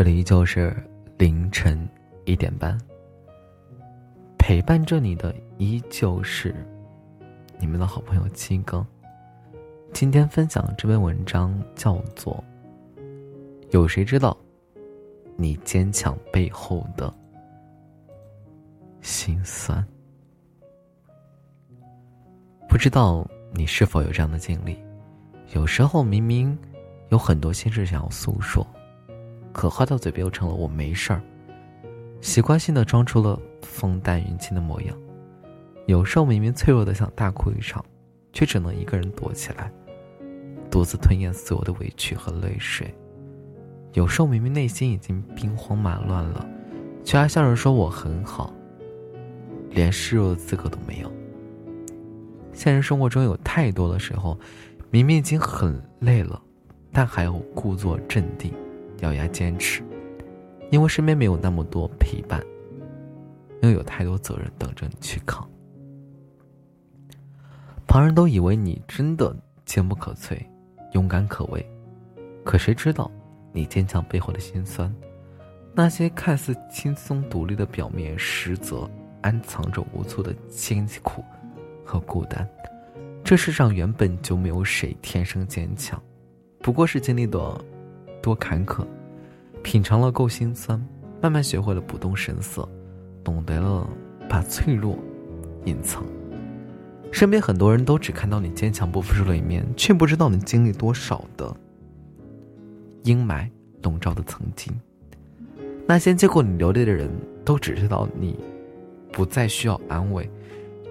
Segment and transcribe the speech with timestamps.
[0.00, 0.74] 这里依旧是
[1.18, 1.86] 凌晨
[2.24, 2.80] 一点半，
[4.38, 6.54] 陪伴着你的依旧是
[7.58, 8.82] 你们的好朋友七哥。
[9.92, 12.42] 今天分享这篇文章叫做
[13.72, 14.34] 《有谁知道
[15.36, 17.12] 你坚强背后的
[19.02, 19.86] 心酸》？
[22.66, 24.78] 不知道你是否有这样的经历？
[25.52, 26.58] 有时候明明
[27.10, 28.66] 有很多心事想要诉说。
[29.52, 31.22] 可话到嘴边又成了我没事儿，
[32.20, 34.96] 习惯性的装出了风淡云轻的模样。
[35.86, 37.84] 有时候明明脆弱的想大哭一场，
[38.32, 39.72] 却只能一个人躲起来，
[40.70, 42.94] 独自吞咽所有的委屈和泪水。
[43.94, 46.46] 有时候明明内心已经兵荒马乱了，
[47.02, 48.54] 却还笑着说我很好，
[49.70, 51.10] 连示弱的资格都没有。
[52.52, 54.38] 现实生活中有太多的时候，
[54.90, 56.40] 明明已经很累了，
[56.92, 58.52] 但还要故作镇定。
[59.00, 59.82] 咬牙坚持，
[60.70, 62.42] 因为身边没有那么多陪伴，
[63.62, 65.48] 又有太多责任等着你去扛。
[67.86, 70.38] 旁人都以为你真的坚不可摧，
[70.92, 71.64] 勇敢可畏，
[72.44, 73.10] 可谁知道
[73.52, 74.94] 你坚强背后的辛酸？
[75.74, 78.88] 那些看似轻松独立的表面，实则
[79.22, 81.24] 暗藏着无数的艰苦
[81.84, 82.48] 和孤单。
[83.24, 86.00] 这世上原本就没有谁天生坚强，
[86.60, 87.64] 不过是经历的。
[88.22, 88.84] 多坎坷，
[89.62, 90.80] 品尝了够心酸，
[91.20, 92.68] 慢慢学会了不动声色，
[93.24, 93.88] 懂得了
[94.28, 94.98] 把脆弱
[95.64, 96.04] 隐藏。
[97.12, 101.54] 身边很多人都只看到你坚强不服输的一面，却不知道你经历多少的
[103.02, 103.50] 阴霾
[103.82, 104.72] 笼罩的曾经。
[105.86, 107.10] 那些见过你流泪的人
[107.44, 108.38] 都只知道你
[109.10, 110.30] 不再需要安慰，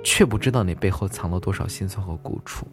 [0.04, 2.68] 却不知道你背后藏了多少心酸和苦楚。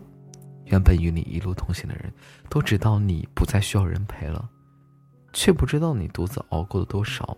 [0.66, 2.12] 原本与你一路同行的人，
[2.48, 4.48] 都知道你不再需要人陪了，
[5.32, 7.36] 却不知道你独自熬过了多少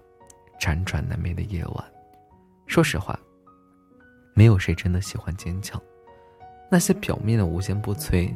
[0.58, 1.84] 辗转难眠的夜晚。
[2.66, 3.18] 说实话，
[4.34, 5.80] 没有谁真的喜欢坚强。
[6.70, 8.30] 那些表面的无坚不摧，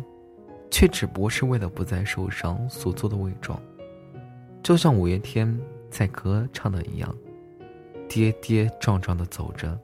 [0.71, 3.61] 却只不过是为了不再受伤所做的伪装。
[4.63, 5.59] 就像五月天
[5.91, 7.15] 在歌唱的一样，
[8.09, 9.79] 跌跌撞撞的走着，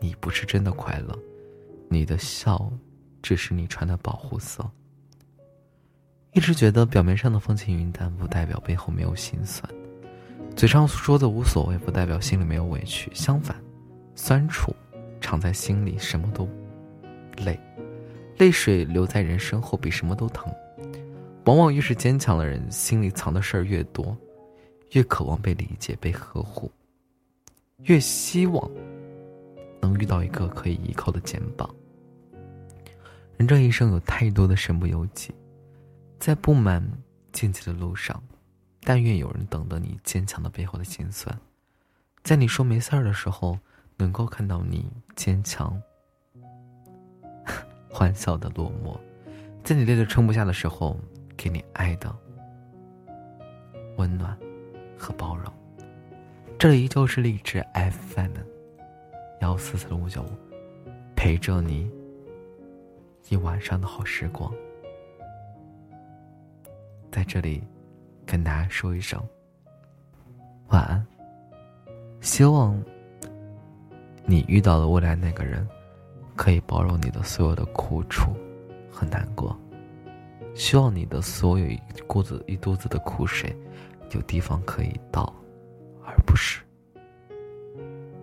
[0.00, 1.18] 你不是真的快乐，
[1.88, 2.70] 你的笑。
[3.22, 4.68] 只是你穿的保护色。
[6.32, 9.68] 一直觉得表面上的风轻云淡，不代表背后没有心酸；
[10.54, 13.10] 嘴上说的无所谓，不代表心里没有委屈。
[13.12, 13.56] 相反，
[14.14, 14.74] 酸楚
[15.20, 16.48] 藏在心里，什么都
[17.44, 17.58] 累，
[18.38, 20.52] 泪水流在人身后，比什么都疼。
[21.46, 24.16] 往往越是坚强的人，心里藏的事儿越多，
[24.92, 26.70] 越渴望被理解、被呵护，
[27.84, 28.70] 越希望
[29.80, 31.68] 能遇到一个可以依靠的肩膀。
[33.40, 35.32] 人这一生有太多的身不由己，
[36.18, 36.86] 在布满
[37.32, 38.22] 荆棘的路上，
[38.82, 41.34] 但愿有人懂得你坚强的背后的心酸，
[42.22, 43.58] 在你说没事儿的时候，
[43.96, 44.86] 能够看到你
[45.16, 45.80] 坚强、
[47.88, 48.94] 欢笑的落寞，
[49.64, 51.00] 在你累得撑不下的时候，
[51.34, 52.14] 给你爱的
[53.96, 54.36] 温暖
[54.98, 55.50] 和包容。
[56.58, 58.32] 这里依旧是励志 FM
[59.40, 60.28] 幺四四五九五，
[61.16, 61.90] 陪着你。
[63.28, 64.52] 一晚上的好时光，
[67.12, 67.62] 在这里
[68.26, 69.20] 跟大家说一声
[70.68, 71.06] 晚安。
[72.20, 72.82] 希望
[74.24, 75.66] 你遇到的未来那个人，
[76.36, 78.32] 可以包容你的所有的苦楚
[78.90, 79.56] 和难过。
[80.54, 83.56] 希望你的所有一肚子一肚子的苦水，
[84.10, 85.32] 有地方可以倒，
[86.04, 86.60] 而不是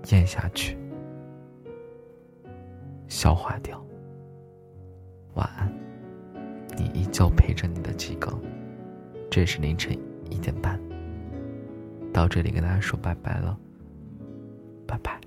[0.09, 0.78] 咽下去，
[3.08, 3.81] 消化掉。
[5.37, 5.71] 晚安，
[6.75, 8.29] 你依旧陪着你的几个。
[9.29, 9.97] 这是凌晨
[10.31, 10.79] 一点半，
[12.11, 13.57] 到这里跟大家说拜拜了，
[14.87, 15.26] 拜拜。